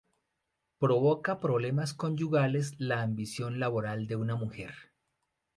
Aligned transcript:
Provoca 0.79 1.39
problemas 1.39 1.93
conyugales 1.93 2.73
la 2.79 3.03
ambición 3.03 3.59
laboral 3.59 4.07
de 4.07 4.15
una 4.15 4.35
mujer. 4.35 4.71